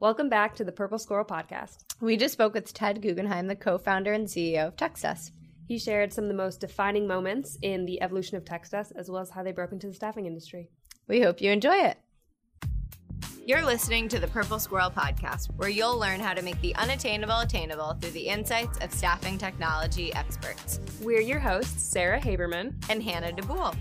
[0.00, 1.84] Welcome back to the Purple Squirrel Podcast.
[2.00, 5.30] We just spoke with Ted Guggenheim, the co founder and CEO of TextUs.
[5.68, 9.20] He shared some of the most defining moments in the evolution of TextUs, as well
[9.20, 10.70] as how they broke into the staffing industry.
[11.06, 11.98] We hope you enjoy it.
[13.44, 17.40] You're listening to the Purple Squirrel Podcast, where you'll learn how to make the unattainable
[17.40, 20.80] attainable through the insights of staffing technology experts.
[21.02, 23.76] We're your hosts, Sarah Haberman and Hannah DeBoule.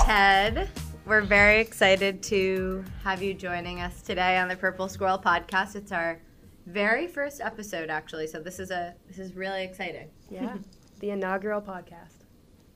[0.00, 0.68] Ted,
[1.06, 5.76] we're very excited to have you joining us today on the Purple Squirrel Podcast.
[5.76, 6.20] It's our
[6.66, 10.08] very first episode, actually, so this is a this is really exciting.
[10.30, 10.56] Yeah,
[11.00, 12.24] the inaugural podcast.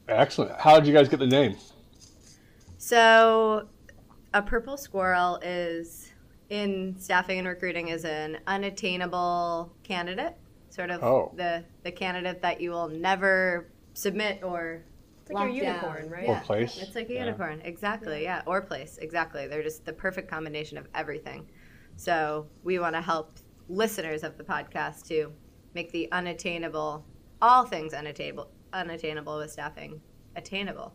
[0.08, 0.58] Excellent.
[0.58, 1.56] How did you guys get the name?
[2.78, 3.68] So,
[4.34, 6.12] a purple squirrel is
[6.50, 10.34] in staffing and recruiting is an unattainable candidate,
[10.70, 11.32] sort of Oh.
[11.36, 14.82] the the candidate that you will never submit or
[15.30, 15.94] It's like your lock down.
[15.94, 16.28] unicorn, right?
[16.28, 16.40] Or Yeah.
[16.40, 16.78] place?
[16.78, 17.24] It's like a Yeah.
[17.26, 18.22] unicorn, exactly.
[18.22, 19.46] Yeah, or place, exactly.
[19.46, 21.48] They're just the perfect combination of everything.
[21.96, 25.32] So we want to help listeners of the podcast to
[25.74, 27.04] make the unattainable,
[27.42, 30.00] all things unattainable, unattainable with staffing,
[30.36, 30.94] attainable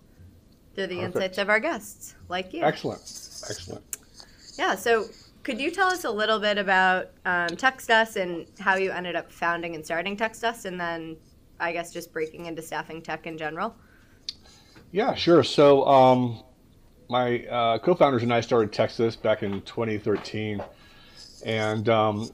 [0.74, 1.16] through the Perfect.
[1.16, 2.64] insights of our guests, like you.
[2.64, 3.02] Excellent.
[3.02, 3.84] Excellent.
[4.58, 4.74] Yeah.
[4.76, 5.06] So
[5.44, 9.32] could you tell us a little bit about um, TextUs and how you ended up
[9.32, 11.18] founding and starting TextUs, and then
[11.60, 13.76] I guess just breaking into staffing tech in general?
[14.94, 15.44] Yeah, sure.
[15.44, 16.44] So, um,
[17.10, 20.62] my uh, co-founders and I started TextUs back in 2013,
[21.44, 22.30] and um,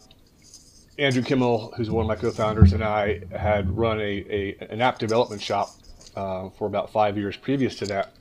[0.98, 5.00] Andrew Kimmel, who's one of my co-founders, and I had run a, a an app
[5.00, 5.70] development shop
[6.18, 8.12] uh, for about five years previous to that,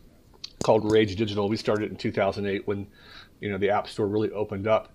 [0.62, 1.48] called Rage Digital.
[1.48, 2.86] We started in 2008 when,
[3.40, 4.94] you know, the App Store really opened up,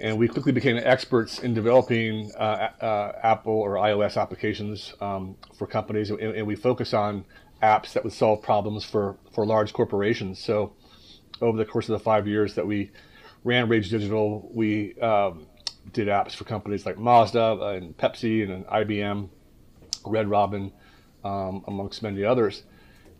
[0.00, 5.68] and we quickly became experts in developing uh, uh, Apple or iOS applications um, for
[5.68, 7.24] companies, and, and we focus on
[7.62, 10.38] apps that would solve problems for for large corporations.
[10.38, 10.72] So,
[11.40, 12.90] over the course of the five years that we
[13.44, 15.46] ran Rage Digital, we um,
[15.92, 19.28] did apps for companies like Mazda and Pepsi and IBM,
[20.06, 20.72] Red Robin,
[21.24, 22.62] um, amongst many others.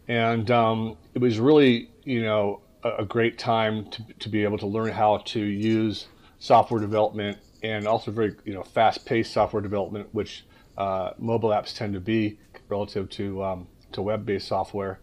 [0.08, 4.58] And um, it was really, you know, a, a great time to, to be able
[4.58, 6.06] to learn how to use
[6.38, 10.44] software development and also very, you know, fast-paced software development, which
[10.76, 12.38] uh, mobile apps tend to be
[12.69, 15.00] relative to um, to web-based software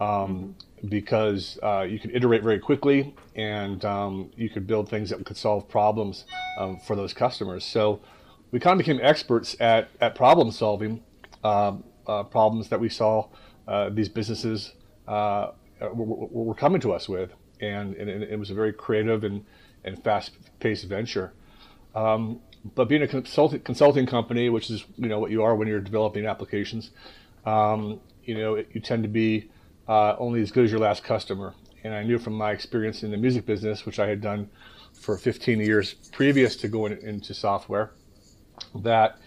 [0.00, 0.54] um,
[0.88, 5.36] because uh, you could iterate very quickly and um, you could build things that could
[5.36, 6.24] solve problems
[6.58, 7.64] um, for those customers.
[7.64, 8.00] So
[8.50, 11.02] we kind of became experts at, at problem solving
[11.44, 13.28] um, uh, problems that we saw
[13.66, 14.72] uh, these businesses
[15.06, 15.50] uh,
[15.80, 17.30] were, were coming to us with.
[17.60, 19.44] And, and it it was a very creative and,
[19.84, 20.30] and fast
[20.60, 21.32] paced venture.
[21.94, 22.40] Um,
[22.74, 25.80] but being a consulting consulting company, which is you know what you are when you're
[25.80, 26.90] developing applications,
[27.46, 29.50] um, you know it, you tend to be
[29.88, 31.54] uh, only as good as your last customer.
[31.82, 34.50] And I knew from my experience in the music business, which I had done
[34.92, 37.92] for 15 years previous to going into software,
[38.74, 39.18] that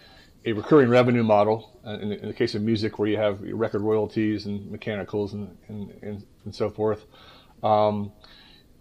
[0.44, 3.44] a recurring revenue model, uh, in, the, in the case of music, where you have
[3.44, 7.06] your record royalties and mechanicals and, and, and, so forth,
[7.62, 8.12] um,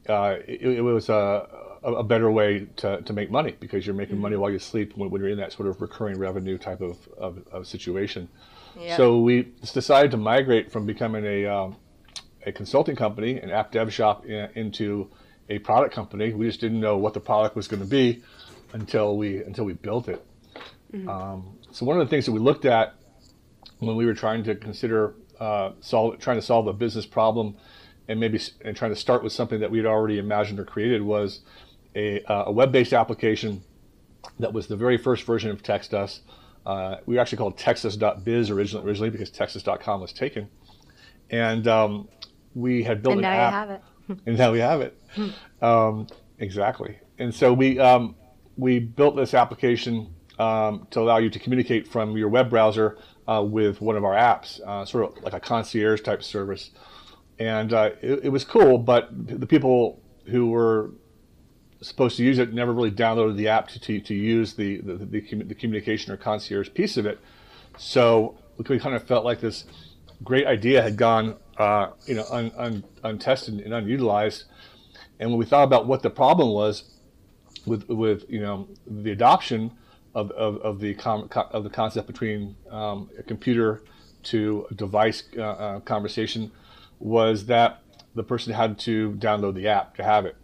[0.09, 3.95] uh, it, it was a, a a better way to, to make money because you're
[3.95, 6.81] making money while you sleep when, when you're in that sort of recurring revenue type
[6.81, 8.29] of, of, of situation.
[8.79, 8.97] Yeah.
[8.97, 11.75] So we decided to migrate from becoming a, um,
[12.45, 15.09] a consulting company, an app dev shop, i- into
[15.49, 16.33] a product company.
[16.33, 18.23] We just didn't know what the product was going to be
[18.73, 20.25] until we until we built it.
[21.07, 22.95] Um, so one of the things that we looked at
[23.79, 27.55] when we were trying to consider uh, solve, trying to solve a business problem,
[28.07, 31.01] and maybe and trying to start with something that we had already imagined or created
[31.01, 31.41] was
[31.95, 33.63] a, uh, a web-based application
[34.39, 36.19] that was the very first version of TextUs.
[36.65, 40.47] Uh, we were actually called TextUs.biz originally, originally because TextUs.com was taken,
[41.29, 42.07] and um,
[42.53, 43.81] we had built and an now app have it.
[44.25, 44.97] and now we have it.
[45.61, 46.07] Um,
[46.39, 46.99] exactly.
[47.17, 48.15] And so we um,
[48.57, 52.97] we built this application um, to allow you to communicate from your web browser
[53.27, 56.71] uh, with one of our apps, uh, sort of like a concierge type service.
[57.39, 60.91] And uh, it, it was cool, but the people who were
[61.81, 64.93] supposed to use it never really downloaded the app to, to, to use the, the,
[64.93, 67.19] the, the communication or concierge piece of it.
[67.77, 69.65] So we kind of felt like this
[70.23, 74.45] great idea had gone, uh, you know, un, un, untested and unutilized.
[75.19, 76.83] And when we thought about what the problem was
[77.65, 79.71] with, with you know, the adoption
[80.13, 83.83] of, of, of the com, of the concept between um, a computer
[84.23, 86.51] to a device uh, uh, conversation,
[86.99, 87.81] was that
[88.13, 90.35] the person had to download the app to have it.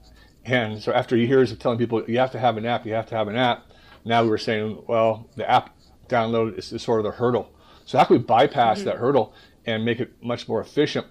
[0.48, 3.08] And so after years of telling people you have to have an app, you have
[3.08, 3.70] to have an app,
[4.06, 5.76] now we were saying, well, the app
[6.08, 7.54] download is, is sort of the hurdle.
[7.86, 9.34] So how can we bypass that hurdle
[9.66, 11.06] and make it much more efficient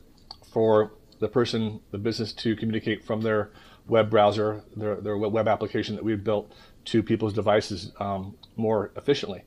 [0.53, 3.51] for the person, the business to communicate from their
[3.87, 6.53] web browser, their, their web application that we had built
[6.87, 9.45] to people's devices um, more efficiently.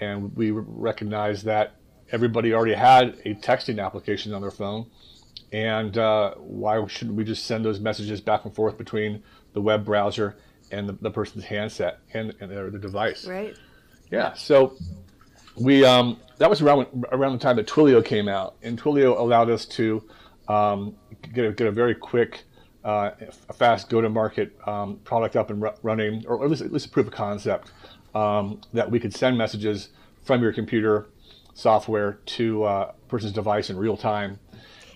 [0.00, 1.76] And we recognized that
[2.10, 4.90] everybody already had a texting application on their phone.
[5.52, 9.84] And uh, why shouldn't we just send those messages back and forth between the web
[9.84, 10.36] browser
[10.70, 13.26] and the, the person's handset and, and their, the device?
[13.26, 13.56] Right.
[14.10, 14.34] Yeah.
[14.34, 14.76] So
[15.56, 19.50] we um, that was around around the time that Twilio came out, and Twilio allowed
[19.50, 20.02] us to
[20.48, 20.96] um,
[21.32, 22.44] get a, get a very quick,
[22.84, 23.10] uh,
[23.48, 27.06] a fast go-to-market um, product up and running, or at least, at least a proof
[27.06, 27.70] of concept
[28.14, 29.90] um, that we could send messages
[30.22, 31.08] from your computer
[31.54, 34.38] software to uh, a person's device in real time.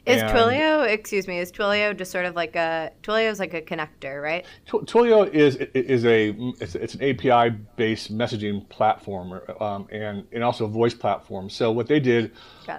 [0.06, 3.54] Is and Twilio, excuse me, is Twilio just sort of like a Twilio is like
[3.54, 4.44] a connector, right?
[4.66, 10.66] Twilio is is a it's, it's an API based messaging platform um, and and also
[10.66, 11.48] a voice platform.
[11.48, 12.32] So what they did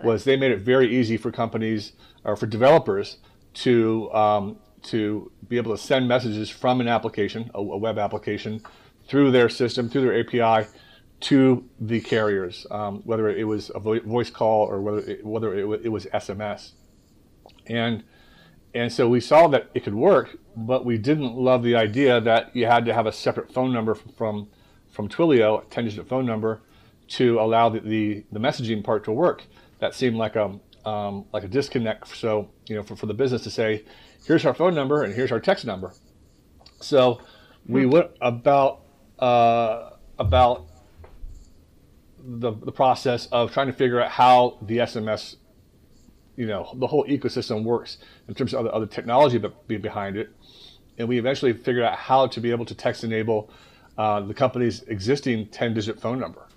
[0.03, 1.93] was they made it very easy for companies
[2.23, 3.17] or for developers
[3.55, 8.61] to um, to be able to send messages from an application, a, a, web application,
[9.07, 10.69] through their system, through their API,
[11.21, 15.55] to the carriers, um, whether it was a vo- voice call or whether it, whether
[15.55, 16.73] it, w- it was SMS,
[17.67, 18.03] and
[18.73, 22.53] and so we saw that it could work, but we didn't love the idea that
[22.53, 24.49] you had to have a separate phone number from
[24.91, 26.61] from Twilio, a 10-digit phone number,
[27.09, 29.43] to allow the, the, the messaging part to work.
[29.79, 32.07] That seemed like a um, like a disconnect.
[32.09, 33.83] So you know, for, for the business to say,
[34.25, 35.93] here's our phone number and here's our text number.
[36.81, 37.21] So
[37.67, 37.91] we hmm.
[37.91, 38.81] went about
[39.19, 40.67] uh, about
[42.19, 45.35] the the process of trying to figure out how the SMS,
[46.35, 47.97] you know, the whole ecosystem works
[48.27, 50.29] in terms of other, other technology but be behind it,
[50.97, 53.49] and we eventually figured out how to be able to text enable
[53.97, 56.47] uh, the company's existing 10-digit phone number.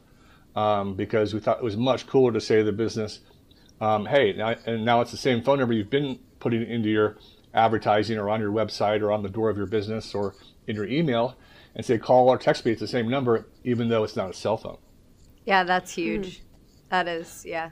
[0.56, 3.20] Um, because we thought it was much cooler to say to the business,
[3.80, 7.16] um, hey, now, and now it's the same phone number you've been putting into your
[7.54, 10.34] advertising or on your website or on the door of your business or
[10.66, 11.36] in your email
[11.74, 14.34] and say call or text me it's the same number even though it's not a
[14.34, 14.78] cell phone
[15.44, 16.42] yeah that's huge mm.
[16.90, 17.70] that is yeah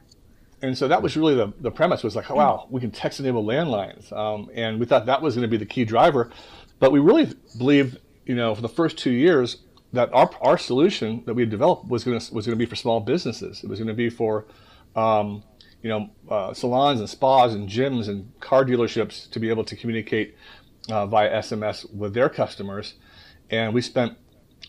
[0.62, 3.44] and so that was really the, the premise was like wow we can text enable
[3.44, 4.12] landlines.
[4.12, 6.30] Um, and we thought that was going to be the key driver.
[6.78, 9.58] But we really believed you know for the first two years
[9.92, 12.76] that our, our solution that we had developed was going to was to be for
[12.76, 13.62] small businesses.
[13.62, 14.46] It was going to be for
[14.94, 15.42] um,
[15.82, 19.76] you know, uh, salons and spas and gyms and car dealerships to be able to
[19.76, 20.34] communicate
[20.90, 22.94] uh, via SMS with their customers.
[23.50, 24.16] And we spent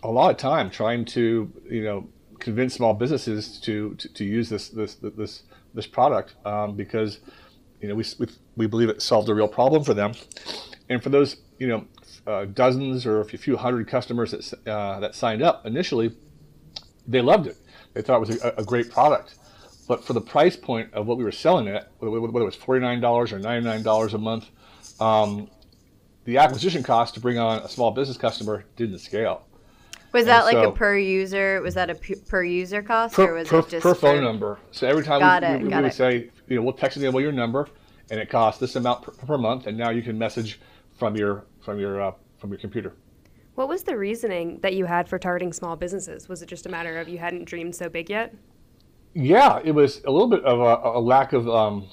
[0.03, 2.07] a lot of time trying to, you know,
[2.39, 5.41] convince small businesses to, to, to use this, this, this,
[5.77, 7.19] this product um, because,
[7.79, 8.27] you know, we, we,
[8.57, 10.11] we believe it solved a real problem for them.
[10.89, 11.85] And for those, you know,
[12.25, 16.11] uh, dozens or a few hundred customers that, uh, that signed up initially,
[17.07, 17.57] they loved it.
[17.93, 19.35] They thought it was a, a great product.
[19.87, 23.01] But for the price point of what we were selling it, whether it was $49
[23.31, 24.49] or $99 a month,
[24.99, 25.49] um,
[26.25, 29.46] the acquisition cost to bring on a small business customer didn't scale.
[30.13, 31.61] Was that and like so, a per user?
[31.61, 34.59] Was that a per user cost, per, or was per, it just per phone number?
[34.71, 37.21] So every time got we, it, we, we would say, you know, we'll text enable
[37.21, 37.67] your number,
[38.09, 40.59] and it costs this amount per, per, month, and now you can message
[40.97, 42.93] from your from your uh, from your computer.
[43.55, 46.29] What was the reasoning that you had for targeting small businesses?
[46.29, 48.33] Was it just a matter of you hadn't dreamed so big yet?
[49.17, 51.87] yeah, it was a little bit of a, a lack of um,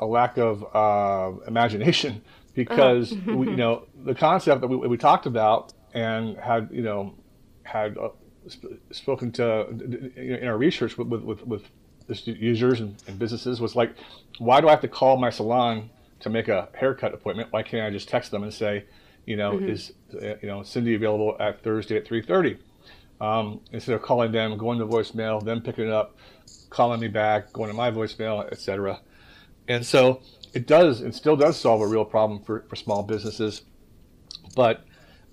[0.00, 2.20] a lack of uh, imagination
[2.54, 3.36] because uh-huh.
[3.36, 7.14] we, you know the concept that we, we talked about and had you know
[7.68, 8.10] had uh,
[8.48, 9.68] sp- spoken to
[10.16, 11.62] in our research with with, with,
[12.24, 13.94] users and, and, businesses was like,
[14.38, 17.52] why do I have to call my salon to make a haircut appointment?
[17.52, 18.86] Why can't I just text them and say,
[19.26, 19.68] you know, mm-hmm.
[19.68, 22.58] is uh, you know Cindy available at Thursday at three thirty?
[23.20, 26.16] Um, instead of calling them, going to voicemail, then picking it up,
[26.70, 29.00] calling me back, going to my voicemail, etc.
[29.66, 30.22] And so
[30.54, 33.62] it does, it still does solve a real problem for, for small businesses.
[34.54, 34.84] But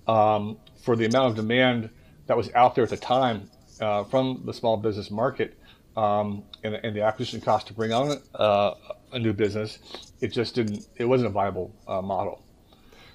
[0.06, 1.90] um, for the amount of demand
[2.26, 5.56] that was out there at the time uh, from the small business market
[5.96, 8.74] um, and, and, the acquisition cost to bring on uh,
[9.12, 9.78] a new business,
[10.20, 12.42] it just didn't, it wasn't a viable uh, model.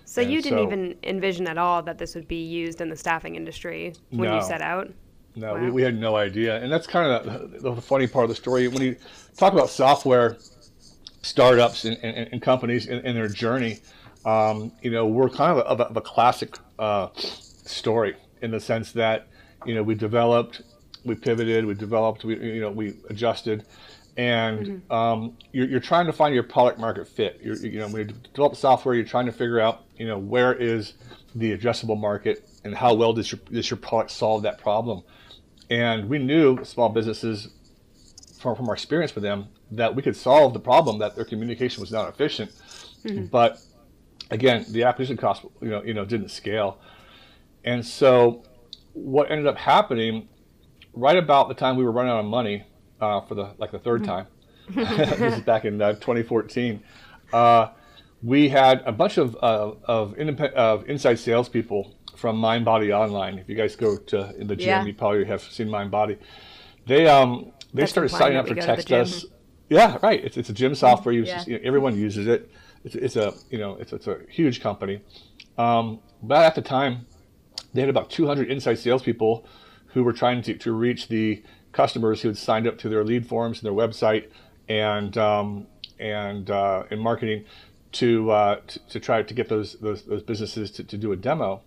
[0.05, 2.89] So and you didn't so, even envision at all that this would be used in
[2.89, 4.37] the staffing industry when no.
[4.37, 4.91] you set out?
[5.35, 5.63] No, wow.
[5.63, 6.61] we, we had no idea.
[6.61, 8.67] And that's kind of the, the, funny part of the story.
[8.67, 8.95] When you
[9.37, 10.37] talk about software
[11.21, 13.79] startups and, and, and companies and, their journey,
[14.25, 18.91] um, you know, we're kind of a, of a classic uh, story in the sense
[18.93, 19.27] that,
[19.65, 20.61] you know, we developed,
[21.05, 23.65] we pivoted, we developed, we, you know, we adjusted.
[24.17, 24.91] And mm-hmm.
[24.91, 27.39] um, you're, you're, trying to find your product market fit.
[27.41, 30.53] You're, you know, when you develop software, you're trying to figure out, you know, where
[30.53, 30.93] is
[31.33, 35.03] the addressable market and how well does your, does your product solve that problem?
[35.69, 37.49] And we knew small businesses
[38.41, 41.79] from, from our experience with them that we could solve the problem that their communication
[41.79, 42.51] was not efficient.
[43.05, 43.25] Mm-hmm.
[43.25, 43.61] But
[44.29, 46.79] again, the acquisition cost, you know, you know, didn't scale,
[47.63, 48.43] and so
[48.93, 50.27] what ended up happening,
[50.93, 52.65] right about the time we were running out of money
[52.99, 54.27] uh, for the like the 3rd time,
[54.69, 56.81] this is back in uh, 2014.
[57.33, 57.69] Uh,
[58.23, 63.39] we had a bunch of uh, of, independent, of inside salespeople from MindBody Online.
[63.39, 64.85] If you guys go to in the gym, Yeah.
[64.85, 66.17] you probably have seen MindBody.
[66.85, 68.91] They um they That's started signing up for to Text.
[68.91, 69.25] Us.
[69.69, 70.21] Yeah, right.
[70.23, 71.15] It's, it's a gym software.
[71.15, 71.43] You, Yeah.
[71.47, 72.51] you know, everyone uses it.
[72.83, 75.01] It's, it's a you know it's, it's a huge company.
[75.57, 77.05] Um, but at the time,
[77.73, 79.45] they had about 200 inside salespeople
[79.87, 83.25] who were trying to, to reach the customers who had signed up to their lead
[83.27, 84.29] forms and their website
[84.67, 85.67] and um,
[85.99, 87.45] and uh, in marketing
[87.93, 91.15] to, uh, to to try to get those those, those businesses to, to do a
[91.15, 91.61] demo.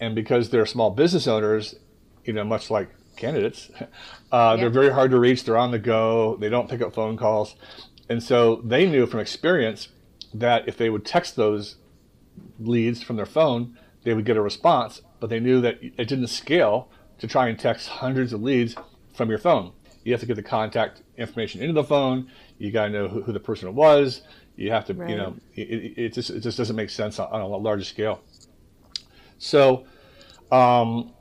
[0.00, 1.76] And because they're small business owners,
[2.24, 3.70] you know, much like candidates,
[4.32, 5.44] uh, they're very hard to reach.
[5.44, 6.36] They're on the go.
[6.36, 7.54] They don't pick up phone calls,
[8.08, 9.88] and so they knew from experience
[10.32, 11.76] that if they would text those
[12.58, 15.02] leads from their phone, they would get a response.
[15.24, 18.76] But they knew that it didn't scale to try and text hundreds of leads
[19.14, 19.72] from your phone.
[20.02, 22.30] You have to get the contact information into the phone.
[22.58, 24.20] You got to know who, who the person was.
[24.56, 25.08] You have to, Right.
[25.08, 28.20] you know, it, it, just it just doesn't make sense on, on a larger scale.
[29.38, 29.86] So,
[30.52, 31.14] um,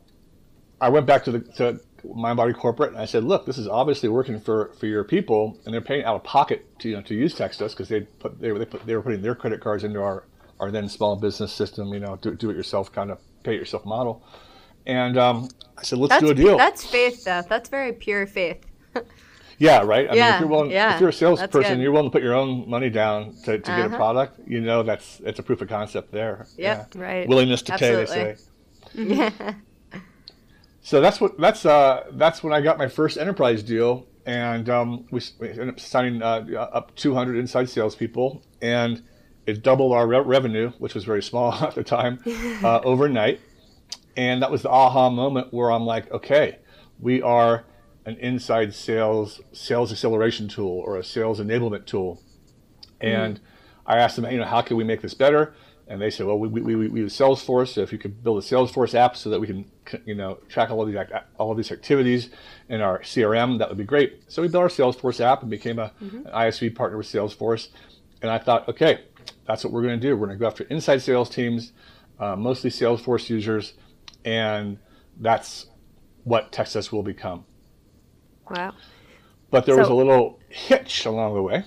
[0.82, 4.10] I went back to the to MindBody Corporate and I said, look, this is obviously
[4.10, 7.16] working for, for your people, and they're paying out of pocket to you know to
[7.16, 9.86] use TextUs because they put they were they, put, they were putting their credit cards
[9.86, 10.26] into our
[10.60, 13.60] our then small business system, you know, do, do it yourself kind of pay it
[13.60, 14.24] yourself model.
[14.86, 16.58] And um, I said, let's That's do a deal.
[16.58, 17.42] that's faith, though.
[17.48, 18.66] That's very pure faith.
[19.60, 20.10] Yeah, right.
[20.10, 22.34] I mean, if you're willing, yeah, if you're a salesperson, you're willing to put your
[22.34, 23.96] own money down to, to get a Uh-huh.
[23.96, 24.40] product.
[24.48, 26.48] You know, that's it's a proof of concept there.
[26.58, 26.94] Yep.
[26.96, 27.28] Right.
[27.30, 28.36] Willingness to pay, they say.
[28.96, 29.54] Yeah.
[30.82, 35.06] So that's what that's uh that's when I got my first enterprise deal, and um,
[35.12, 39.02] we, s- we ended up signing uh, up 200 inside salespeople, and
[39.46, 42.20] it doubled our re- revenue, which was very small at the time,
[42.64, 43.40] uh, overnight.
[44.16, 46.60] And that was the aha moment where I'm like, okay,
[47.00, 47.66] we are
[48.06, 52.22] an inside sales sales acceleration tool or a sales enablement tool.
[53.02, 53.40] And
[53.86, 55.54] I asked them, you know, how can we make this better?
[55.88, 57.70] And they said, well, we, we, we, we use Salesforce.
[57.70, 59.70] So if you could build a Salesforce app so that we can,
[60.06, 62.30] you know, track all of these act- all of these activities
[62.70, 64.24] in our CRM, that would be great.
[64.30, 67.70] So we built our Salesforce app and became a, an ISV partner with Salesforce.
[68.22, 69.02] And I thought, okay,
[69.46, 70.16] that's what we're going to do.
[70.16, 71.74] We're going to go after inside sales teams,
[72.20, 73.74] uh, mostly Salesforce users,
[74.26, 74.78] and
[75.20, 75.68] that's
[76.24, 77.46] what TextUs will become.
[78.50, 78.74] Wow.
[79.52, 81.64] But there was a little hitch along the way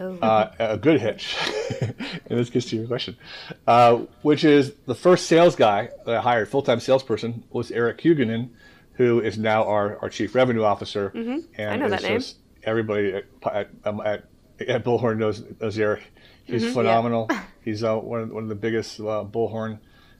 [0.00, 0.16] Oh.
[0.20, 1.36] uh, a good hitch,
[1.82, 1.94] and
[2.38, 3.18] this gets to your question,
[3.66, 7.98] uh, which is the first sales guy that I hired, full time salesperson, was Eric
[7.98, 8.48] Huguenin,
[8.94, 11.08] who is now our, our chief revenue officer.
[11.14, 11.70] And Mm-hmm.
[11.70, 12.22] I know that name.
[12.62, 14.24] everybody at, at, at,
[14.66, 16.02] at Bullhorn knows, knows Eric.
[16.44, 16.72] He's Mm-hmm.
[16.72, 17.30] phenomenal.
[17.64, 19.78] He's uh, one, of, one of the biggest uh, Bullhorn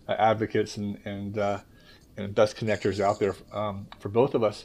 [0.09, 1.59] uh, advocates and, and, uh,
[2.17, 4.65] and best connectors out there um, for both of us.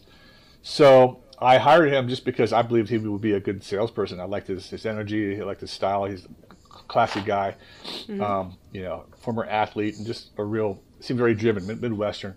[0.61, 4.19] So I hired him just because I believed he would be a good salesperson.
[4.19, 6.05] I liked his, his energy, I liked his style.
[6.05, 7.55] He's a classy guy,
[8.21, 12.35] um, you know, former athlete, and just a real seemed very driven, mid- Midwestern.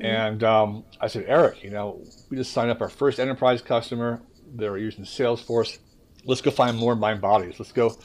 [0.00, 4.20] And um, I said, Eric, you know, we just signed up our first enterprise customer.
[4.54, 5.78] They were using Salesforce.
[6.24, 7.60] Let's go find more mind bodies.
[7.60, 7.96] Let's go,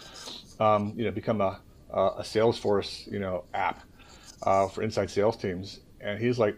[0.60, 1.60] um, you know, become a,
[1.92, 3.84] a Salesforce, you know, app
[4.44, 5.80] uh, for inside sales teams.
[6.02, 6.58] And he's like,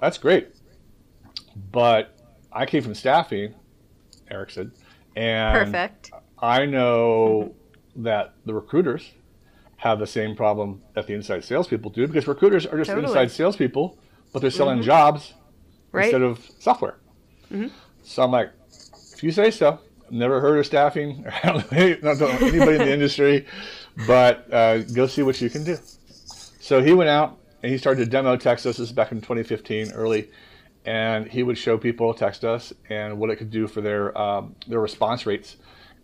[0.00, 0.48] that's great,
[1.72, 2.16] but
[2.52, 3.54] I came from staffing,
[4.30, 4.70] Eric said,
[5.14, 6.10] and Perfect.
[6.40, 7.54] I know
[7.96, 9.10] that the recruiters
[9.78, 13.06] have the same problem that the inside salespeople do because recruiters are just Totally.
[13.06, 13.98] inside salespeople,
[14.32, 15.32] but they're selling jobs
[15.92, 16.04] Right.
[16.04, 16.98] instead of software.
[18.02, 18.52] So I'm like,
[19.14, 19.80] if you say so.
[20.10, 21.24] Never heard of staffing.
[21.42, 21.72] I don't
[22.20, 23.46] know anybody in the industry,
[24.06, 25.76] but uh, go see what you can do.
[26.60, 28.62] So he went out and he started to demo TextUs.
[28.64, 30.30] This is back in 2015, early,
[30.84, 34.80] and he would show people TextUs and what it could do for their um, their
[34.80, 35.56] response rates.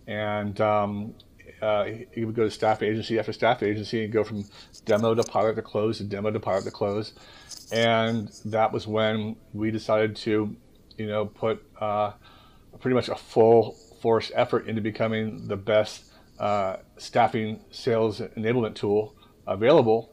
[0.09, 1.14] And um,
[1.61, 4.44] uh, he- he would go to staff agency after staff agency and go from
[4.85, 7.12] demo to pilot to close to demo to pilot to close.
[7.71, 10.56] And that was when we decided to,
[10.99, 12.12] you know, put uh,
[12.80, 16.04] pretty much a full force effort into becoming the best
[16.38, 19.14] uh, staffing sales enablement tool
[19.47, 20.12] available,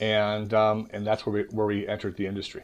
[0.00, 2.62] and um, and that's where we where we entered the industry.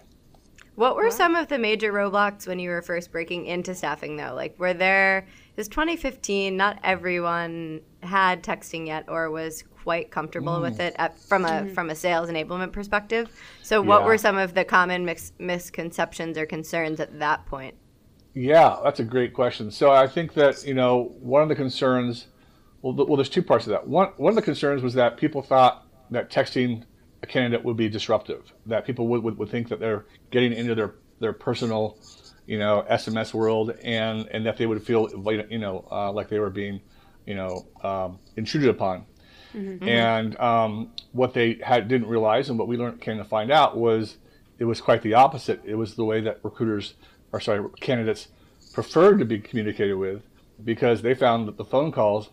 [0.74, 4.32] What were some of the major roadblocks when you were first breaking into staffing, though?
[4.34, 5.26] Like, were there,
[5.58, 11.44] is 2015, not everyone had texting yet or was quite comfortable with it at, from
[11.44, 13.28] a from a sales enablement perspective.
[13.62, 14.06] So, what Yeah.
[14.06, 17.74] were some of the common mix, misconceptions or concerns at that point?
[18.34, 19.70] Yeah, that's a great question.
[19.70, 22.26] So I think that you know one of the concerns
[22.82, 23.86] Well, well, there's two parts of that.
[23.86, 26.84] One, one of the concerns was that people thought that texting
[27.22, 28.52] a candidate would be disruptive.
[28.66, 31.98] That people would, would, would think that they're getting into their their personal,
[32.46, 35.08] you know, SMS world, and and that they would feel,
[35.48, 36.80] you know, uh, like they were being,
[37.26, 39.06] you know, um, intruded upon.
[39.54, 39.86] Mm-hmm.
[39.86, 43.76] And um, what they had didn't realize, and what we learned came to find out
[43.76, 44.16] was
[44.58, 45.60] it was quite the opposite.
[45.64, 46.94] It was the way that recruiters,
[47.32, 48.28] or sorry, candidates
[48.72, 50.22] preferred to be communicated with,
[50.64, 52.30] because they found that the phone calls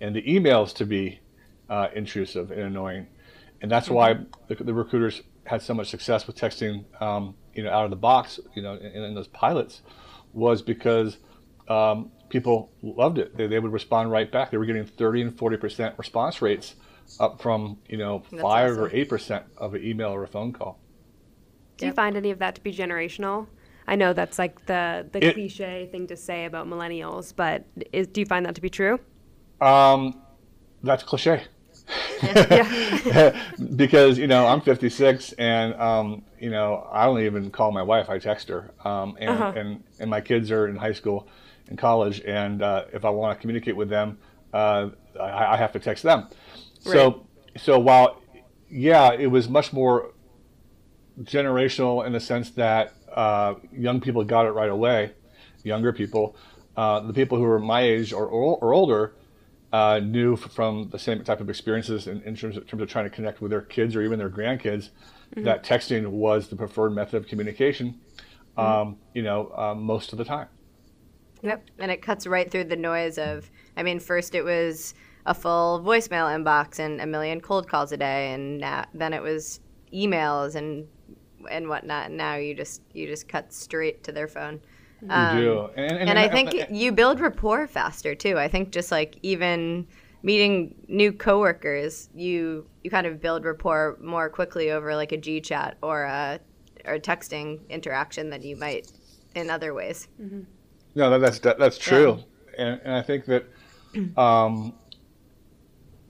[0.00, 1.20] and the emails to be
[1.68, 3.06] uh, intrusive and annoying,
[3.62, 3.94] and that's mm-hmm.
[3.94, 4.14] why
[4.48, 7.96] the, the, recruiters had so much success with texting, um, you know, out of the
[7.96, 9.82] box, you know, in, in those pilots,
[10.32, 11.18] was because
[11.68, 13.36] um, people loved it.
[13.36, 14.50] They, they would respond right back.
[14.50, 16.74] They were getting 30 and 40 percent response rates,
[17.18, 18.84] up from you know that's five awesome.
[18.84, 20.78] or eight percent of an email or a phone call.
[21.78, 23.46] Do you find any of that to be generational?
[23.90, 28.06] I know that's like the the it, cliche thing to say about millennials, but is,
[28.06, 29.00] do you find that to be true?
[29.60, 30.22] Um,
[30.84, 31.42] that's cliche.
[33.74, 38.08] because you know I'm 56 and um, you know I don't even call my wife.
[38.08, 39.52] I text her, um, and, uh-huh.
[39.56, 41.26] and and my kids are in high school,
[41.66, 44.18] and college, and uh, if I want to communicate with them,
[44.54, 46.28] uh, I, I, have to text them.
[46.86, 46.92] Right.
[46.92, 48.22] So so while
[48.70, 50.12] yeah, it was much more
[51.22, 55.12] generational in the sense that uh, young people got it right away,
[55.62, 56.36] younger people,
[56.76, 59.14] uh, the people who were my age or or, older
[59.72, 62.88] uh, knew from the same type of experiences in, in, terms of, in, terms of,
[62.88, 64.90] trying to connect with their kids or even their grandkids
[65.34, 65.44] mm-hmm.
[65.44, 67.98] that texting was the preferred method of communication,
[68.56, 68.60] mm-hmm.
[68.60, 70.48] um, you know, uh, most of the time.
[71.42, 73.50] Yep, and it cuts right through the noise of.
[73.76, 74.94] I mean, first it was
[75.26, 79.22] a full voicemail inbox and a million cold calls a day, and now, then it
[79.22, 79.60] was
[79.92, 80.86] emails and
[81.50, 82.06] and whatnot.
[82.06, 84.60] And now you just you just cut straight to their phone.
[85.08, 88.38] Um, you do, and, and, and I think you build rapport faster too.
[88.38, 89.86] I think just like even
[90.22, 95.40] meeting new coworkers, you you kind of build rapport more quickly over like a G
[95.40, 96.40] chat or a
[96.84, 98.90] or a texting interaction than you might
[99.34, 100.08] in other ways.
[100.20, 100.42] Mm-hmm.
[100.94, 102.22] No, that's that, that's true,
[102.58, 102.64] yeah.
[102.64, 103.44] and, and I think that
[104.18, 104.74] um,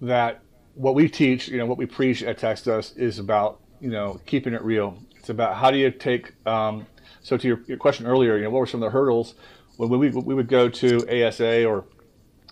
[0.00, 0.40] that
[0.74, 4.54] what we teach, you know, what we preach at TextUs is about you know keeping
[4.54, 4.98] it real.
[5.20, 6.35] It's about how do you take.
[6.46, 6.87] Um,
[7.22, 9.35] so to your, your question earlier, you know, what were some of the hurdles
[9.76, 11.85] when we we would go to ASA or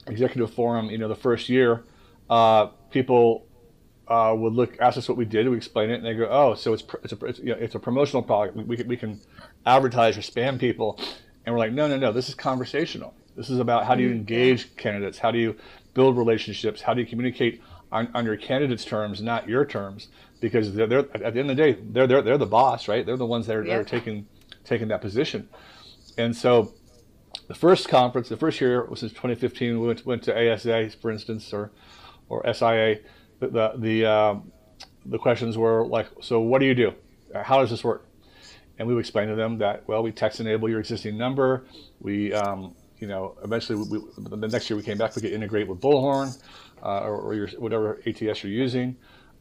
[0.07, 0.91] executive forum?
[0.91, 1.85] You know, the first year,
[2.31, 3.47] uh, people
[4.07, 6.55] uh, would look ask us what we did, we explain it, and they go, "Oh,
[6.55, 8.57] so it's it's a it's, you know, it's a promotional product.
[8.57, 9.21] We, we, can, we can
[9.67, 11.01] advertise or spam people."
[11.49, 13.15] And we're like, no, no, no, this is conversational.
[13.35, 14.19] This is about how do you mm-hmm.
[14.19, 15.17] engage candidates?
[15.17, 15.57] How do you
[15.95, 16.83] build relationships?
[16.83, 20.09] How do you communicate on, on your candidates' terms, not your terms?
[20.41, 23.05] Because they're, they're at the end of the day, they're, they're, they're the boss, right?
[23.05, 23.75] They're the ones that are, yeah.
[23.75, 24.27] that are taking,
[24.65, 25.49] taking that position.
[26.17, 26.73] And so
[27.49, 29.81] the first conference, the first year was in 2015.
[29.81, 31.73] We went, went to ASA, for instance, or,
[32.29, 33.01] or SIA.
[33.41, 34.53] The, the, the, um,
[35.07, 36.95] the questions were like, so what do you do?
[37.35, 38.09] How does this work?
[38.79, 41.65] and we would explain to them that well we text enable your existing number
[42.01, 45.67] we um, you know eventually we, the next year we came back we could integrate
[45.67, 46.37] with bullhorn
[46.83, 48.97] uh, or, or your, whatever ats you're using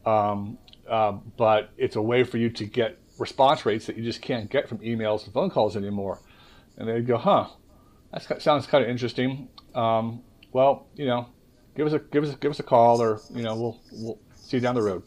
[0.06, 4.22] um, uh, but it's a way for you to get response rates that you just
[4.22, 6.20] can't get from emails and phone calls anymore
[6.76, 7.46] and they'd go huh
[8.12, 10.22] that sounds kind of interesting um,
[10.52, 11.26] well you know
[11.76, 14.56] give us a give us give us a call or you know we'll we'll see
[14.56, 15.02] you down the road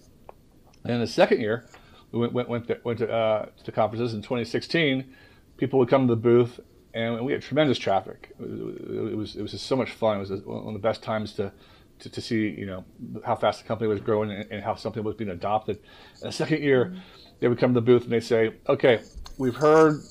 [0.83, 1.65] and the second year
[2.11, 5.13] we went went went to, went to, uh, to conferences in 2016.
[5.57, 6.59] People would come to the booth,
[6.93, 8.33] and we had tremendous traffic.
[8.39, 10.17] It was it was, it was just so much fun.
[10.17, 11.51] It was one of the best times to,
[12.01, 12.85] to, to see you know
[13.25, 15.79] how fast the company was growing and, and how something was being adopted.
[16.21, 16.99] And the second year, mm-hmm.
[17.39, 19.01] they would come to the booth and they say, "Okay,
[19.37, 20.01] we've heard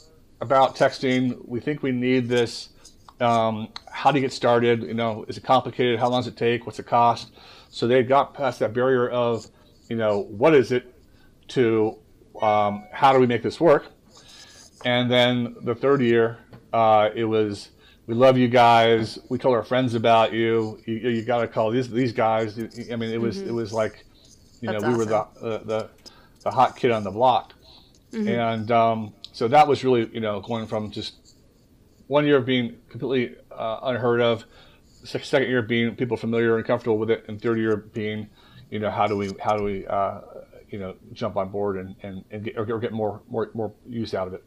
[0.41, 1.47] about texting.
[1.47, 2.71] We think we need this.
[3.21, 4.83] Um, how do you get started?
[4.83, 6.01] You know, is it complicated?
[6.01, 6.67] How long does it take?
[6.67, 7.33] What's the cost?"
[7.69, 9.47] So they got past that barrier of,
[9.89, 10.93] you know, what is it?
[11.51, 11.99] to
[12.41, 13.87] um, how do we make this work?
[14.85, 16.39] And then the third year,
[16.73, 17.71] uh, it was
[18.11, 19.21] we love you guys.
[19.29, 20.81] We told our friends about you.
[20.85, 22.59] You, you got to call these these guys.
[22.59, 23.51] I mean, it was mm-hmm.
[23.51, 24.05] it was like,
[24.61, 25.43] you That's know, we awesome.
[25.45, 25.91] were the, the
[26.43, 27.55] the hot kid on the block,
[28.11, 28.27] mm-hmm.
[28.27, 31.37] and um, so that was really you know going from just
[32.09, 34.45] one year of being completely uh, unheard of,
[35.05, 38.29] second year being people familiar and comfortable with it, and third year being,
[38.71, 40.21] you know, how do we how do we uh,
[40.69, 44.15] you know jump on board and and, and get, or get more more more use
[44.15, 44.43] out of it.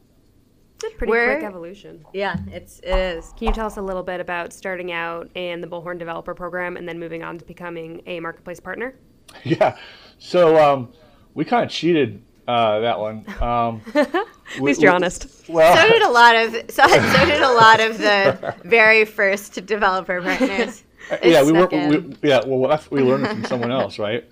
[0.83, 2.05] It's a pretty Where, quick evolution.
[2.13, 3.33] Yeah, it's it is.
[3.37, 6.75] Can you tell us a little bit about starting out in the Bullhorn Developer Program
[6.75, 8.95] and then moving on to becoming a marketplace partner?
[9.43, 9.77] Yeah,
[10.19, 10.93] so um,
[11.33, 13.25] we kind of cheated uh, that one.
[13.41, 14.25] Um, At
[14.59, 15.49] we, least you're we, honest.
[15.49, 19.65] Well, so did a lot of so, so did a lot of the very first
[19.65, 20.83] developer partners.
[21.23, 21.67] yeah, we were.
[21.67, 24.29] We, yeah, well, that's, we learned from someone else, right?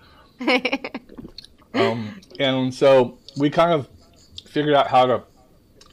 [1.73, 3.87] Um, and so we kind of
[4.45, 5.23] figured out how to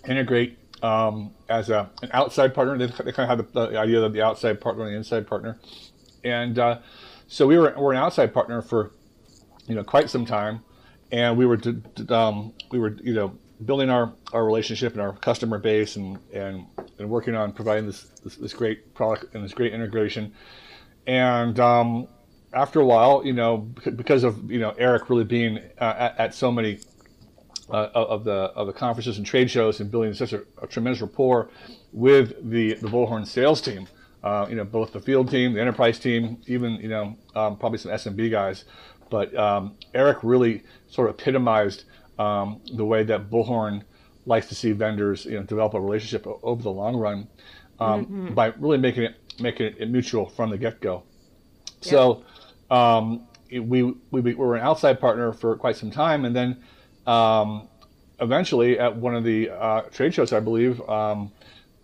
[0.09, 2.79] integrate um, as a, an outside partner.
[2.79, 5.27] They, they kind of had the, the idea of the outside partner and the inside
[5.27, 5.59] partner,
[6.25, 6.79] and uh,
[7.27, 8.92] so we were we're an outside partner for
[9.66, 10.61] you know quite some time,
[11.12, 15.03] and we were d- d- um, we were you know building our, our relationship and
[15.03, 16.66] our customer base and, and,
[16.99, 20.33] and working on providing this, this, this great product and this great integration.
[21.07, 22.07] And um,
[22.53, 23.59] after a while, you know,
[23.97, 26.81] because of you know Eric really being uh, at, at so many
[27.70, 31.00] uh, of the of the conferences and trade shows and building such a, a tremendous
[31.00, 31.50] rapport
[31.92, 33.87] with the the Bullhorn sales team.
[34.22, 37.78] Uh, you know, both the field team, the enterprise team, even you know um, probably
[37.78, 38.64] some SMB guys.
[39.11, 41.85] But um, Eric really sort of epitomized
[42.18, 43.83] um, the way that Bullhorn
[44.26, 47.28] likes to see vendors you know develop a relationship over the long run
[47.81, 51.04] um, by really making it making it mutual from the get go.
[51.81, 52.24] So
[52.70, 56.57] um, it- we, we we were an outside partner for quite some time, and then
[57.09, 57.68] um,
[58.21, 61.33] eventually at one of the uh, trade shows, I believe, um,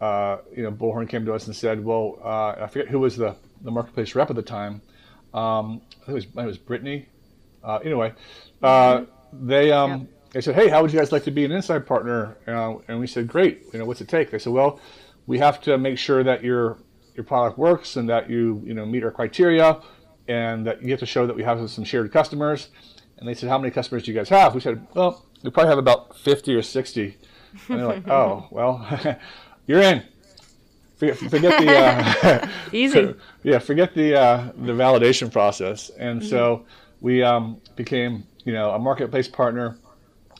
[0.01, 3.17] uh, you know, Bullhorn came to us and said, "Well, uh, I forget who was
[3.17, 4.83] the, the marketplace rep at the time.
[5.33, 7.07] Um, I think it was it was Brittany.
[7.63, 8.13] Uh, anyway,
[8.63, 11.87] uh, they um, they said, "Hey, how would you guys like to be an inside
[11.87, 13.63] partner?" Uh, and we said, "Great.
[13.73, 14.79] You know, what's it take?" They said, "Well,
[15.27, 16.77] we have to make sure that your
[17.15, 19.81] your product works and that you you know meet our criteria,
[20.29, 22.69] and that you have to show that we have some shared customers."
[23.19, 25.71] And they said, "How many customers do you guys have?" We said, "Well, we probably
[25.71, 27.17] have about 50 or 60."
[27.69, 28.87] And they're like, "Oh, well,
[29.67, 30.03] you're in."
[30.97, 33.15] Forget, forget the uh, Easy.
[33.43, 35.91] yeah, forget the uh, the validation process.
[35.91, 36.65] And so
[37.01, 39.77] we um, became, you know, a marketplace partner.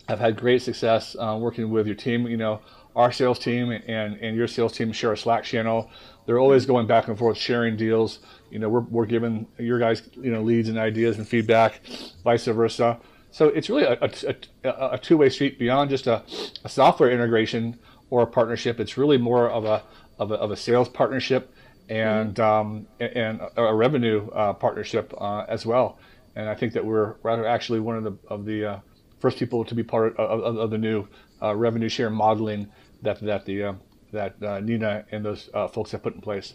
[0.09, 2.29] I've had great success uh, working with your team.
[2.29, 2.61] You know,
[2.95, 5.91] our sales team and, and your sales team share a Slack channel.
[6.27, 8.21] They're always going back and forth, sharing deals.
[8.55, 11.81] You know, we're, we're giving your guys, you know, leads and ideas and feedback,
[12.23, 13.01] vice versa.
[13.33, 16.23] So it's really a, a, a, a two-way street beyond just a,
[16.63, 17.77] a software integration
[18.11, 18.79] or a partnership.
[18.79, 19.83] It's really more of a
[20.21, 21.53] of a, of a sales partnership
[21.89, 25.99] and um, and a, a revenue uh, partnership uh, as well.
[26.37, 28.79] And I think that we're rather actually one of the of the uh,
[29.19, 31.09] first people to be part of, of, of the new
[31.43, 32.69] uh, revenue share modeling
[33.03, 33.73] that that the uh,
[34.13, 36.55] that uh, Nina and those uh, folks have put in place.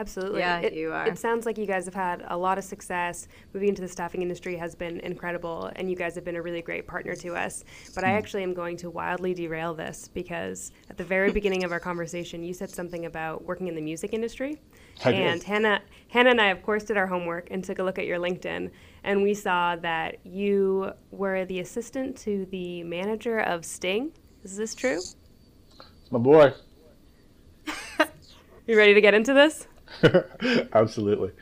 [0.00, 0.40] Absolutely.
[0.40, 1.06] Yeah, it, you are.
[1.06, 3.28] It sounds like you guys have had a lot of success.
[3.52, 6.62] Moving into the staffing industry has been incredible, and you guys have been a really
[6.62, 7.64] great partner to us.
[7.94, 8.10] But Hmm.
[8.10, 11.80] I actually am going to wildly derail this because at the very beginning of our
[11.80, 14.58] conversation, you said something about working in the music industry.
[15.04, 15.20] I did.
[15.20, 18.06] and Hannah, Hannah and I, of course, did our homework and took a look at
[18.06, 18.70] your LinkedIn,
[19.04, 24.12] and we saw that you were the assistant to the manager of Sting.
[24.44, 25.00] Is this true?
[26.10, 26.54] My boy,
[28.66, 29.66] You ready to get into this?
[30.72, 31.32] absolutely.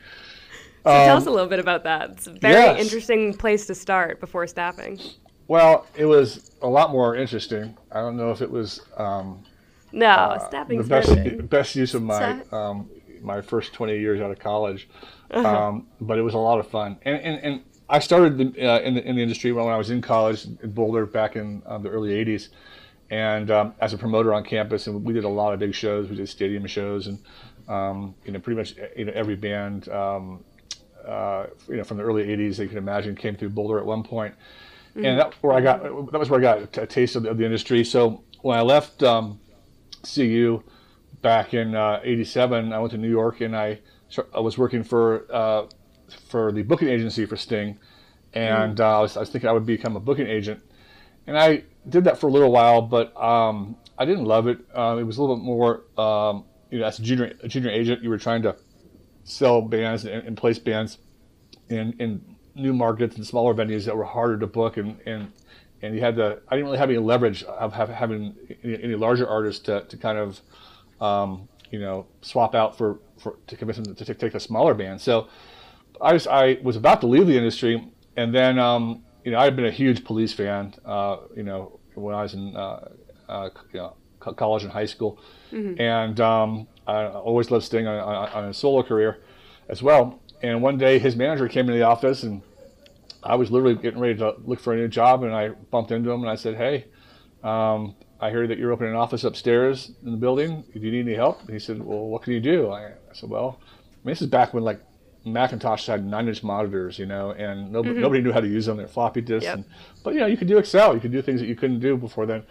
[0.85, 2.11] So tell us a little bit about that.
[2.11, 2.79] It's a very Um, yes.
[2.79, 4.99] interesting place to start before staffing.
[5.47, 7.77] Well, it was a lot more interesting.
[7.91, 9.43] I don't know if it was um,
[9.91, 12.89] No, uh, staffing's the best best use of my um,
[13.21, 14.87] my first 20 years out of college.
[15.31, 18.79] Um, but it was a lot of fun, and and, and I started the, uh,
[18.79, 21.77] in the in the industry when I was in college in Boulder back in uh,
[21.77, 22.49] the early 80s,
[23.11, 26.09] and um, as a promoter on campus, and we did a lot of big shows.
[26.09, 27.19] We did stadium shows, and
[27.69, 29.87] um, you know pretty much you know every band.
[29.89, 30.43] Um,
[31.07, 33.85] uh, you know, from the early '80s, that you can imagine, came through Boulder at
[33.85, 34.35] one point,
[34.95, 35.81] and that's where I got.
[35.81, 37.85] That was where I got a taste of the, of the industry.
[37.85, 39.39] So when I left um,
[40.03, 40.61] CU
[41.21, 43.79] back in uh, '87, I went to New York and I
[44.33, 45.67] I was working for uh,
[46.27, 47.79] for the booking agency for Sting,
[48.33, 50.61] and uh, I, was, I was thinking I would become a booking agent,
[51.27, 54.59] and I did that for a little while, but um, I didn't love it.
[54.75, 57.69] Uh, it was a little bit more, um, you know, as a junior a junior
[57.69, 58.55] agent, you were trying to
[59.23, 60.97] sell bands and, and place bands
[61.69, 65.31] in, in new markets and smaller venues that were harder to book and, and
[65.81, 68.95] and you had the I didn't really have any leverage of have, having any, any
[68.95, 70.41] larger artists to, to kind of
[70.99, 74.73] um, you know swap out for, for to convince them to take, take the smaller
[74.73, 74.99] band.
[74.99, 75.27] So
[76.01, 79.45] I was I was about to leave the industry and then um, you know I
[79.45, 82.89] had been a huge police fan uh, you know when I was in uh,
[83.29, 85.19] uh, you know, college and high school
[85.79, 89.17] and um, I always loved Sting on, on, on a solo career
[89.67, 90.19] as well.
[90.43, 92.41] And one day his manager came into the office and
[93.23, 96.09] I was literally getting ready to look for a new job, and I bumped into
[96.09, 96.85] him and I said, "Hey,
[97.43, 100.63] um, I hear that you're opening an office upstairs in the building.
[100.73, 103.29] Do you need any help?" And he said, "Well, what can you do?" I, said,
[103.29, 104.79] "Well, I mean, this is back when like
[105.25, 108.77] Macintosh had nine-inch monitors, you know, and nobody, nobody knew how to use them.
[108.77, 109.55] They're floppy disks, Yep.
[109.55, 109.65] and,
[110.03, 110.93] but you know, you could do Excel.
[110.93, 112.43] You could do things that you couldn't do before then."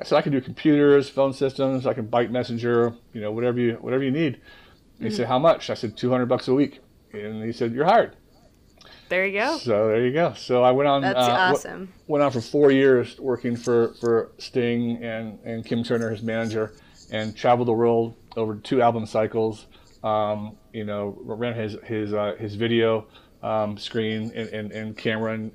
[0.00, 1.86] I said, "I can do computers, phone systems.
[1.86, 4.40] I can Byte Messenger, you know, whatever you whatever you need."
[4.98, 6.80] And He said, "How much?" I said, 200 bucks a week."
[7.12, 8.16] and he said, "You're hired."
[9.08, 9.56] There you go.
[9.58, 10.34] So there you go.
[10.34, 11.02] So I went on.
[11.02, 11.92] That's uh, awesome.
[12.06, 16.74] went on for four years working for, for Sting and, and Kim Turner, his manager,
[17.10, 19.66] and traveled the world over two album cycles.
[20.04, 23.06] Um, you know, ran his his uh, his video
[23.42, 25.52] um, screen and, and, and camera and,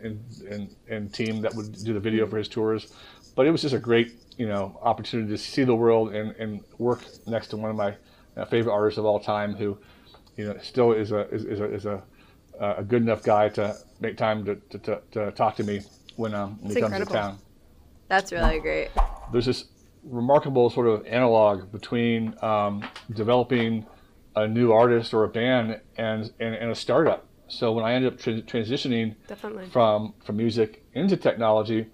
[0.49, 2.93] and, and team that would do the video for his tours.
[3.35, 6.63] But it was just a great you know opportunity to see the world and, and
[6.77, 7.95] work next to one of my
[8.35, 9.77] uh, favorite artists of all time, who
[10.37, 12.03] you know still is a is, is a, is a
[12.59, 15.81] a good enough guy to make time to, to, to, to talk to me
[16.15, 17.11] when, um, when he comes incredible.
[17.11, 17.39] to town.
[18.07, 18.89] That's really great.
[19.31, 19.65] There's this
[20.03, 23.85] remarkable sort of analog between um, developing
[24.35, 27.27] a new artist or a band and, and, and a startup.
[27.47, 29.67] So when I ended up tra- transitioning Definitely.
[29.67, 31.87] from from music into technology,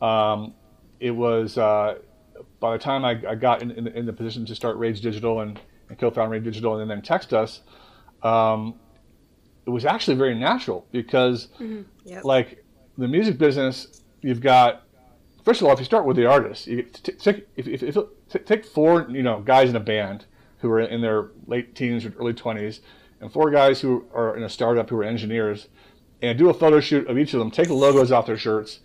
[0.00, 0.54] um,
[1.00, 1.98] it was uh,
[2.60, 5.40] by the time I, I got in, in, in the position to start Rage Digital
[5.40, 7.60] and, and co-found Rage Digital and then TextUs,
[8.22, 8.74] um,
[9.66, 11.48] it was actually very natural because
[12.04, 12.24] Yep.
[12.24, 12.64] like
[12.98, 14.84] the music business, you've got
[15.44, 17.96] first of all, if you start with the artist, you t- take if, if, if
[18.30, 20.24] t- take four you know guys in a band
[20.58, 22.80] who are in their late teens or early twenties,
[23.20, 25.68] and four guys who are in a startup who are engineers,
[26.22, 27.50] and do a photo shoot of each of them.
[27.50, 28.80] Take the logos off their shirts,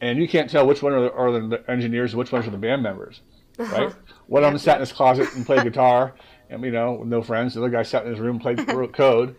[0.00, 2.50] and you can't tell which one are the, are the engineers and which ones are
[2.50, 3.20] the band members,
[3.58, 3.94] right?
[4.26, 6.14] One of them sat in his closet and played guitar,
[6.50, 7.54] and you know, with no friends.
[7.54, 9.36] The other guy sat in his room and played wrote code.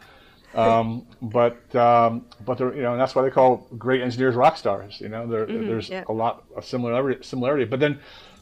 [0.53, 4.55] Um, but um, but they're, you know and that's why they call great engineers rock
[4.57, 5.01] stars.
[5.01, 6.05] You know, there, there's yeah.
[6.07, 7.23] a lot of similarity.
[7.23, 7.99] Similarity, but then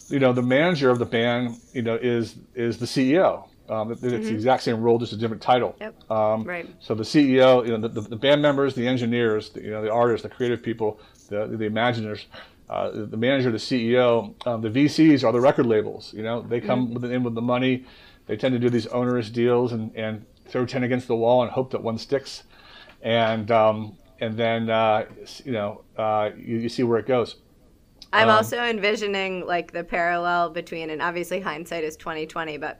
[0.09, 3.47] you know the manager of the band, you know, is is the CEO.
[3.69, 5.75] Um, it- it's the exact same role, just a different title.
[5.79, 6.11] Yep.
[6.11, 6.69] Um, Right.
[6.81, 9.81] So the CEO, you know, the, the, the band members, the engineers, the, you know,
[9.81, 10.99] the artists, the creative people,
[11.33, 12.25] the the imaginers,
[12.69, 16.13] uh, the, manager, the CEO, um, the VCs are the record labels.
[16.13, 17.85] You know, they come with, in with the money.
[18.25, 21.51] They tend to do these onerous deals and, and throw ten against the wall and
[21.51, 22.43] hope that one sticks,
[23.01, 25.05] and um, and then uh,
[25.43, 27.35] you know uh, you, you see where it goes.
[28.13, 32.79] I'm Um, also envisioning like the parallel between, and obviously hindsight is 2020, but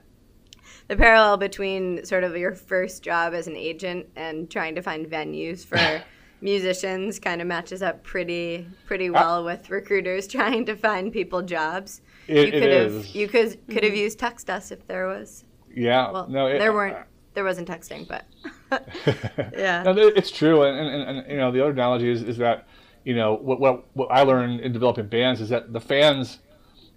[0.88, 5.06] the parallel between sort of your first job as an agent and trying to find
[5.06, 5.76] venues for
[6.44, 9.12] musicians kind of matches up pretty pretty ah.
[9.12, 12.02] well with recruiters trying to find people jobs.
[12.28, 13.14] It- you it could have is.
[13.14, 13.96] you could could have mm-hmm.
[13.96, 16.10] used TextUs if there was Yeah.
[16.12, 16.98] well no, it, there weren't
[17.34, 18.24] there wasn't texting, but
[19.52, 19.82] yeah.
[19.82, 22.68] No, it's true, and, and, and you know the other analogy is, is that
[23.04, 26.38] you know what, what what I learned in developing bands is that the fans,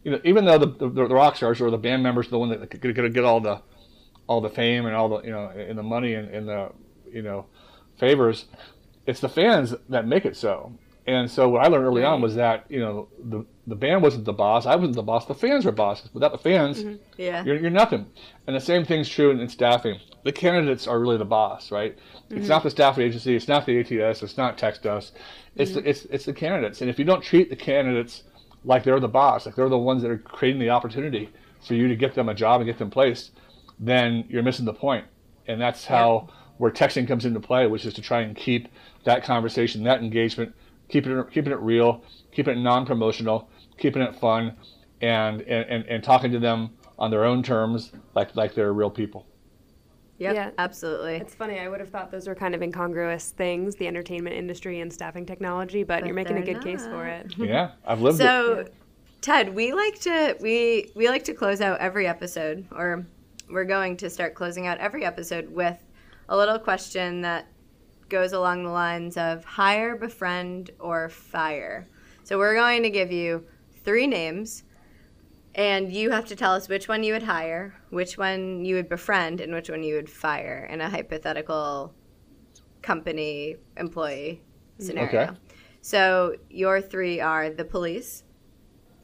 [0.04, 2.40] you know, even though the the, the rock stars or the band members are the
[2.40, 3.62] one that going to get all the
[4.28, 6.72] all the fame and all the you know and the money and, and the
[7.12, 7.46] you know
[7.98, 8.46] favors,
[9.08, 10.74] it's the fans that make it so.
[11.08, 14.26] And so what I learned early on was that you know the the band wasn't
[14.26, 16.14] the boss, I wasn't the boss, the fans were bosses.
[16.14, 16.96] Without the fans, mm-hmm.
[17.18, 17.44] Yeah.
[17.46, 18.06] you're, you're nothing.
[18.46, 20.00] And the same thing's true in, in staffing.
[20.26, 21.98] The candidates are really the boss, right?
[22.30, 22.48] It's mm-hmm.
[22.48, 25.12] not the staffing agency, it's not the ATS, it's not TextUs,
[25.56, 25.88] it's the, mm-hmm.
[25.88, 26.82] it's it's the candidates.
[26.82, 28.24] And if you don't treat the candidates
[28.66, 31.30] like they're the boss, like they're the ones that are creating the opportunity
[31.66, 33.32] for you to get them a job and get them placed,
[33.80, 35.06] then you're missing the point.
[35.48, 38.68] And that's how where texting comes into play, which is to try and keep
[39.06, 40.54] that conversation, that engagement,
[40.90, 44.56] keeping it keeping it real, keeping it non-promotional, keeping it fun,
[45.02, 48.90] and and, and, and talking to them on their own terms, like like they're real
[48.90, 49.28] people.
[50.20, 50.50] Yep, Yeah.
[50.58, 51.18] absolutely.
[51.18, 51.60] It's funny.
[51.60, 55.28] I would have thought those were kind of incongruous things, the entertainment industry and staffing
[55.28, 57.32] technology, but, But you're making a they're good case for it.
[57.38, 58.24] Yeah, I've lived it.
[58.24, 58.66] So,
[59.22, 63.06] Ted, we like to we we like to close out every episode, or
[63.50, 65.78] we're going to start closing out every episode with
[66.30, 67.48] a little question that
[68.10, 71.88] goes along the lines of hire, befriend, or fire.
[72.24, 73.46] So we're going to give you
[73.84, 74.64] three names,
[75.56, 78.90] and you have to tell us which one you would hire, which one you would
[78.90, 81.94] befriend, and which one you would fire in a hypothetical
[82.82, 84.42] company employee
[84.80, 85.24] scenario.
[85.24, 85.32] Okay.
[85.82, 88.24] So your three are the police,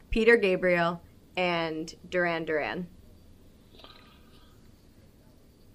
[0.09, 1.01] Peter Gabriel,
[1.37, 2.87] and Duran Duran.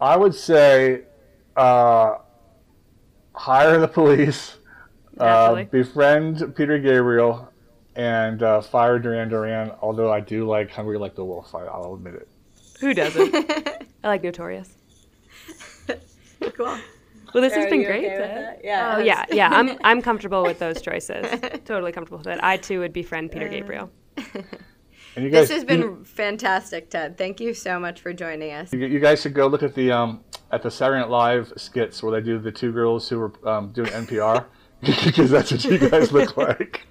[0.01, 1.03] I would say
[1.59, 2.19] uh,
[3.35, 4.57] hire the police,
[5.19, 7.53] uh, befriend Peter Gabriel,
[7.97, 9.73] and uh, fire Duran Duran.
[9.83, 12.29] Although I do like Hungry Like the Wolf, I, I'll admit it.
[12.81, 13.35] Who doesn't?
[14.05, 14.71] I like Notorious.
[16.55, 16.79] cool.
[17.35, 18.05] Well, this has been great.
[18.05, 18.61] Ted.
[18.63, 18.95] Yeah.
[18.97, 19.51] Oh yeah, yeah.
[19.51, 21.27] I'm I'm comfortable with those choices.
[21.65, 22.39] totally comfortable with it.
[22.43, 23.91] I too would befriend Peter Gabriel.
[25.17, 27.19] And you guys, This has been fantastic, Ted.
[27.19, 28.73] Thank you so much for joining us.
[28.73, 32.03] You, you guys should go look at the um, at the Saturday Night Live skits
[32.03, 34.45] where they do the two girls who were um, doing NPR,
[34.81, 36.87] because that's what you guys look like.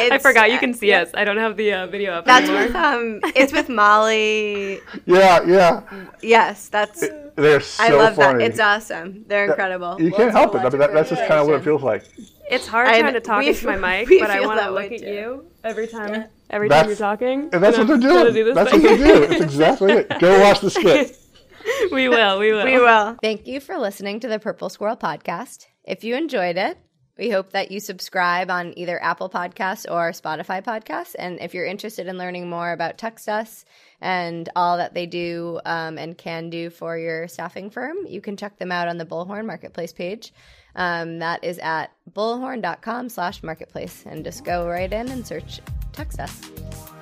[0.00, 1.02] I forgot you can see yeah.
[1.02, 1.10] us.
[1.14, 2.66] I don't have the uh, video up That's anymore.
[2.66, 3.20] with um.
[3.36, 4.80] It's with Molly.
[5.06, 5.82] yeah, yeah.
[6.22, 7.04] Yes, that's.
[7.36, 8.38] They're so I love funny.
[8.38, 8.50] that.
[8.50, 9.24] It's awesome.
[9.28, 10.00] They're incredible.
[10.00, 10.58] you can't help it.
[10.58, 12.04] I mean, that, that's just kind of what it feels like.
[12.50, 14.90] It's hard I trying to talk we into my mic, but I want to look
[14.90, 15.06] at too.
[15.06, 16.24] you every time.
[16.50, 18.46] Every That's- time you're talking, And that's what they're I'm gonna doing.
[18.46, 18.82] do that's thing.
[18.82, 19.22] what they do.
[19.24, 20.18] It's exactly it.
[20.18, 21.18] Go watch the skit.
[21.92, 22.38] we will.
[22.38, 22.64] We will.
[22.64, 23.16] We will.
[23.22, 25.66] Thank you for listening to the Purple Squirrel podcast.
[25.84, 26.78] If you enjoyed it,
[27.18, 31.16] we hope that you subscribe on either Apple Podcasts or Spotify Podcasts.
[31.18, 33.64] And if you're interested in learning more about TextUs
[34.00, 38.36] and all that they do um, and can do for your staffing firm, you can
[38.36, 40.32] check them out on the Bullhorn Marketplace page.
[40.76, 44.04] Um, that is at bullhorn.com slash marketplace.
[44.06, 45.60] And just go right in and search
[45.92, 46.97] TextUs.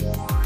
[0.00, 0.39] Bye.